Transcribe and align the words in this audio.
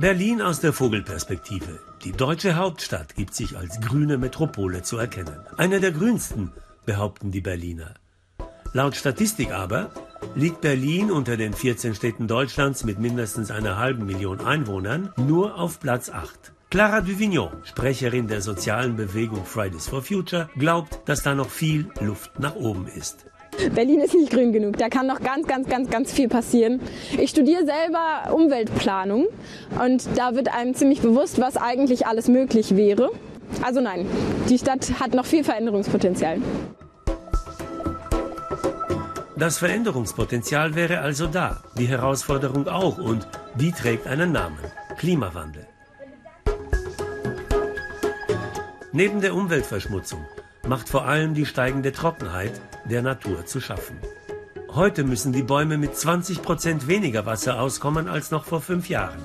Berlin 0.00 0.40
aus 0.40 0.60
der 0.60 0.72
Vogelperspektive. 0.72 1.78
Die 2.04 2.12
deutsche 2.12 2.56
Hauptstadt 2.56 3.16
gibt 3.16 3.34
sich 3.34 3.58
als 3.58 3.82
grüne 3.82 4.16
Metropole 4.16 4.80
zu 4.80 4.96
erkennen. 4.96 5.38
Eine 5.58 5.78
der 5.78 5.92
grünsten, 5.92 6.52
behaupten 6.86 7.30
die 7.30 7.42
Berliner. 7.42 7.92
Laut 8.72 8.96
Statistik 8.96 9.52
aber 9.52 9.90
liegt 10.34 10.62
Berlin 10.62 11.10
unter 11.10 11.36
den 11.36 11.52
14 11.52 11.94
Städten 11.94 12.28
Deutschlands 12.28 12.82
mit 12.82 12.98
mindestens 12.98 13.50
einer 13.50 13.76
halben 13.76 14.06
Million 14.06 14.40
Einwohnern 14.40 15.12
nur 15.18 15.58
auf 15.58 15.80
Platz 15.80 16.08
8. 16.08 16.52
Clara 16.70 17.02
Duvignon, 17.02 17.50
Sprecherin 17.64 18.26
der 18.26 18.40
sozialen 18.40 18.96
Bewegung 18.96 19.44
Fridays 19.44 19.86
for 19.86 20.00
Future, 20.00 20.48
glaubt, 20.56 20.98
dass 21.10 21.22
da 21.22 21.34
noch 21.34 21.50
viel 21.50 21.90
Luft 22.00 22.38
nach 22.38 22.54
oben 22.54 22.86
ist. 22.86 23.26
Berlin 23.74 24.00
ist 24.00 24.14
nicht 24.14 24.30
grün 24.30 24.52
genug. 24.52 24.78
Da 24.78 24.88
kann 24.88 25.06
noch 25.06 25.20
ganz, 25.20 25.46
ganz, 25.46 25.68
ganz, 25.68 25.90
ganz 25.90 26.12
viel 26.12 26.28
passieren. 26.28 26.80
Ich 27.18 27.30
studiere 27.30 27.64
selber 27.64 28.34
Umweltplanung 28.34 29.26
und 29.84 30.08
da 30.16 30.34
wird 30.34 30.52
einem 30.54 30.74
ziemlich 30.74 31.00
bewusst, 31.00 31.40
was 31.40 31.56
eigentlich 31.56 32.06
alles 32.06 32.28
möglich 32.28 32.76
wäre. 32.76 33.10
Also 33.62 33.80
nein, 33.80 34.06
die 34.48 34.58
Stadt 34.58 35.00
hat 35.00 35.14
noch 35.14 35.26
viel 35.26 35.44
Veränderungspotenzial. 35.44 36.38
Das 39.36 39.58
Veränderungspotenzial 39.58 40.74
wäre 40.74 41.00
also 41.00 41.26
da, 41.26 41.62
die 41.78 41.86
Herausforderung 41.86 42.68
auch 42.68 42.98
und 42.98 43.26
die 43.54 43.72
trägt 43.72 44.06
einen 44.06 44.32
Namen, 44.32 44.58
Klimawandel. 44.98 45.66
Neben 48.92 49.20
der 49.20 49.34
Umweltverschmutzung 49.34 50.20
macht 50.70 50.88
vor 50.88 51.04
allem 51.04 51.34
die 51.34 51.46
steigende 51.46 51.90
Trockenheit 51.90 52.52
der 52.88 53.02
Natur 53.02 53.44
zu 53.44 53.60
schaffen. 53.60 53.96
Heute 54.72 55.02
müssen 55.02 55.32
die 55.32 55.42
Bäume 55.42 55.78
mit 55.78 55.96
20 55.96 56.42
Prozent 56.42 56.86
weniger 56.86 57.26
Wasser 57.26 57.60
auskommen 57.60 58.06
als 58.06 58.30
noch 58.30 58.44
vor 58.44 58.60
fünf 58.60 58.88
Jahren. 58.88 59.18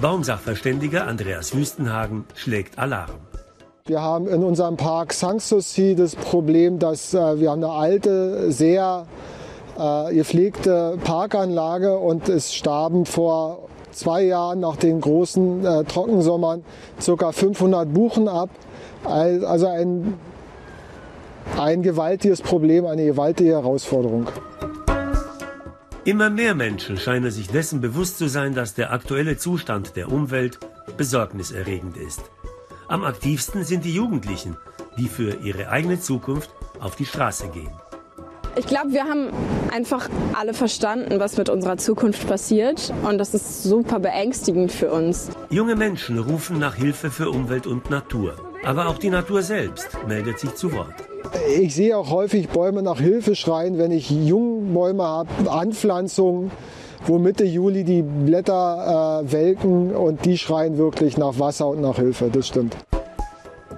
Baumsachverständiger 0.00 1.08
Andreas 1.08 1.56
Wüstenhagen 1.56 2.26
schlägt 2.36 2.78
Alarm. 2.78 3.10
Wir 3.86 4.02
haben 4.02 4.28
in 4.28 4.44
unserem 4.44 4.76
Park 4.76 5.12
Sanssouci 5.14 5.96
das 5.96 6.14
Problem, 6.14 6.78
dass 6.78 7.12
äh, 7.12 7.40
wir 7.40 7.50
haben 7.50 7.64
eine 7.64 7.72
alte, 7.72 8.52
sehr 8.52 9.06
äh, 9.76 10.14
gepflegte 10.14 10.96
Parkanlage 11.02 11.98
und 11.98 12.28
es 12.28 12.54
starben 12.54 13.04
vor 13.04 13.68
zwei 13.90 14.22
Jahren 14.22 14.60
nach 14.60 14.76
den 14.76 15.00
großen 15.00 15.66
äh, 15.66 15.82
Trockensommern 15.82 16.62
ca. 17.04 17.32
500 17.32 17.92
Buchen 17.92 18.28
ab. 18.28 18.50
Also 19.04 19.66
ein, 19.66 20.14
ein 21.58 21.82
gewaltiges 21.82 22.42
Problem, 22.42 22.86
eine 22.86 23.04
gewaltige 23.04 23.50
Herausforderung. 23.50 24.28
Immer 26.04 26.30
mehr 26.30 26.54
Menschen 26.54 26.96
scheinen 26.96 27.30
sich 27.30 27.48
dessen 27.48 27.80
bewusst 27.80 28.18
zu 28.18 28.28
sein, 28.28 28.54
dass 28.54 28.74
der 28.74 28.92
aktuelle 28.92 29.36
Zustand 29.36 29.94
der 29.94 30.10
Umwelt 30.10 30.58
besorgniserregend 30.96 31.96
ist. 31.96 32.22
Am 32.88 33.04
aktivsten 33.04 33.64
sind 33.64 33.84
die 33.84 33.94
Jugendlichen, 33.94 34.56
die 34.98 35.08
für 35.08 35.36
ihre 35.44 35.68
eigene 35.68 36.00
Zukunft 36.00 36.50
auf 36.80 36.96
die 36.96 37.06
Straße 37.06 37.48
gehen. 37.48 37.70
Ich 38.54 38.66
glaube, 38.66 38.92
wir 38.92 39.04
haben 39.04 39.30
einfach 39.72 40.10
alle 40.34 40.52
verstanden, 40.52 41.18
was 41.20 41.38
mit 41.38 41.48
unserer 41.48 41.78
Zukunft 41.78 42.26
passiert. 42.26 42.92
Und 43.02 43.16
das 43.16 43.32
ist 43.32 43.62
super 43.62 43.98
beängstigend 43.98 44.72
für 44.72 44.90
uns. 44.90 45.30
Junge 45.48 45.74
Menschen 45.74 46.18
rufen 46.18 46.58
nach 46.58 46.74
Hilfe 46.74 47.10
für 47.10 47.30
Umwelt 47.30 47.66
und 47.66 47.88
Natur. 47.88 48.51
Aber 48.64 48.88
auch 48.88 48.98
die 48.98 49.10
Natur 49.10 49.42
selbst 49.42 49.98
meldet 50.06 50.38
sich 50.38 50.54
zu 50.54 50.72
Wort. 50.72 50.94
Ich 51.58 51.74
sehe 51.74 51.96
auch 51.96 52.10
häufig 52.10 52.48
Bäume 52.48 52.82
nach 52.82 53.00
Hilfe 53.00 53.34
schreien, 53.34 53.78
wenn 53.78 53.90
ich 53.90 54.10
Jungbäume 54.10 55.02
habe, 55.02 55.50
Anpflanzungen, 55.50 56.50
wo 57.06 57.18
Mitte 57.18 57.44
Juli 57.44 57.82
die 57.84 58.02
Blätter 58.02 59.22
äh, 59.24 59.32
welken 59.32 59.94
und 59.94 60.24
die 60.24 60.38
schreien 60.38 60.78
wirklich 60.78 61.18
nach 61.18 61.38
Wasser 61.38 61.66
und 61.68 61.80
nach 61.80 61.96
Hilfe. 61.96 62.30
Das 62.32 62.46
stimmt. 62.46 62.76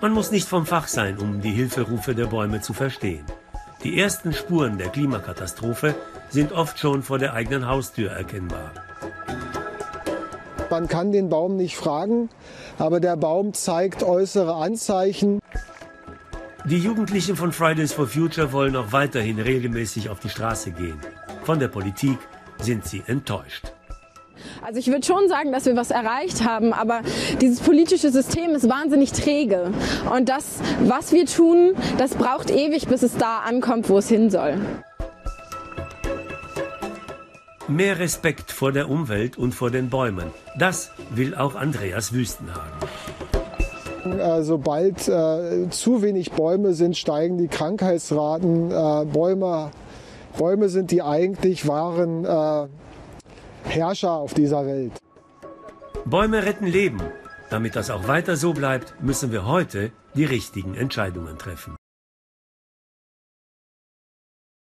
Man 0.00 0.12
muss 0.12 0.30
nicht 0.30 0.48
vom 0.48 0.64
Fach 0.64 0.88
sein, 0.88 1.18
um 1.18 1.42
die 1.42 1.50
Hilferufe 1.50 2.14
der 2.14 2.26
Bäume 2.26 2.62
zu 2.62 2.72
verstehen. 2.72 3.24
Die 3.84 3.98
ersten 3.98 4.32
Spuren 4.32 4.78
der 4.78 4.88
Klimakatastrophe 4.88 5.94
sind 6.30 6.52
oft 6.52 6.78
schon 6.78 7.02
vor 7.02 7.18
der 7.18 7.34
eigenen 7.34 7.66
Haustür 7.66 8.10
erkennbar. 8.10 8.72
Man 10.70 10.86
kann 10.86 11.10
den 11.10 11.28
Baum 11.28 11.56
nicht 11.56 11.76
fragen, 11.76 12.28
aber 12.78 13.00
der 13.00 13.16
Baum 13.16 13.52
zeigt 13.54 14.04
äußere 14.04 14.54
Anzeichen. 14.54 15.40
Die 16.64 16.78
Jugendlichen 16.78 17.34
von 17.34 17.52
Fridays 17.52 17.92
for 17.92 18.06
Future 18.06 18.52
wollen 18.52 18.76
auch 18.76 18.92
weiterhin 18.92 19.40
regelmäßig 19.40 20.10
auf 20.10 20.20
die 20.20 20.28
Straße 20.28 20.70
gehen. 20.70 21.00
Von 21.42 21.58
der 21.58 21.68
Politik 21.68 22.18
sind 22.60 22.84
sie 22.84 23.02
enttäuscht. 23.06 23.72
Also 24.62 24.78
ich 24.78 24.86
würde 24.86 25.04
schon 25.04 25.28
sagen, 25.28 25.52
dass 25.52 25.66
wir 25.66 25.74
was 25.74 25.90
erreicht 25.90 26.46
haben, 26.46 26.72
aber 26.72 27.00
dieses 27.40 27.60
politische 27.60 28.10
System 28.10 28.50
ist 28.50 28.68
wahnsinnig 28.68 29.12
träge. 29.12 29.72
Und 30.14 30.28
das, 30.28 30.60
was 30.84 31.12
wir 31.12 31.26
tun, 31.26 31.74
das 31.98 32.14
braucht 32.14 32.50
ewig, 32.50 32.86
bis 32.86 33.02
es 33.02 33.16
da 33.16 33.40
ankommt, 33.40 33.88
wo 33.88 33.98
es 33.98 34.08
hin 34.08 34.30
soll. 34.30 34.58
Mehr 37.70 38.00
Respekt 38.00 38.50
vor 38.50 38.72
der 38.72 38.90
Umwelt 38.90 39.38
und 39.38 39.54
vor 39.54 39.70
den 39.70 39.90
Bäumen. 39.90 40.32
Das 40.58 40.90
will 41.10 41.36
auch 41.36 41.54
Andreas 41.54 42.12
Wüstenhagen. 42.12 42.72
Sobald 44.40 45.06
äh, 45.06 45.70
zu 45.70 46.02
wenig 46.02 46.32
Bäume 46.32 46.74
sind, 46.74 46.96
steigen 46.96 47.38
die 47.38 47.46
Krankheitsraten. 47.46 48.72
Äh, 48.72 49.04
Bäume, 49.04 49.70
Bäume 50.36 50.68
sind 50.68 50.90
die 50.90 51.00
eigentlich 51.00 51.68
wahren 51.68 52.24
äh, 52.24 52.66
Herrscher 53.68 54.12
auf 54.14 54.34
dieser 54.34 54.66
Welt. 54.66 54.92
Bäume 56.04 56.44
retten 56.44 56.66
Leben. 56.66 57.00
Damit 57.50 57.76
das 57.76 57.90
auch 57.90 58.08
weiter 58.08 58.34
so 58.34 58.52
bleibt, 58.52 59.00
müssen 59.00 59.30
wir 59.30 59.46
heute 59.46 59.92
die 60.16 60.24
richtigen 60.24 60.74
Entscheidungen 60.74 61.38
treffen. 61.38 61.76